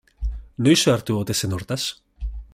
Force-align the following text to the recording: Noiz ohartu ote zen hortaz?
Noiz 0.67 0.79
ohartu 0.93 1.19
ote 1.21 1.37
zen 1.43 1.55
hortaz? 1.59 1.81